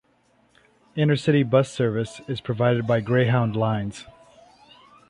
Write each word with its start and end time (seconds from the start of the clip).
Intercity 0.97 1.47
bus 1.47 1.71
service 1.71 2.21
is 2.27 2.41
provided 2.41 2.87
by 2.87 3.01
Greyhound 3.01 3.55
Lines. 3.55 4.07